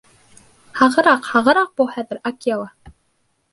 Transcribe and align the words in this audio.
—Һағыраҡ, 0.79 1.29
һағыраҡ 1.35 1.71
бул 1.83 1.93
хәҙер, 1.99 2.23
Акела! 2.33 2.75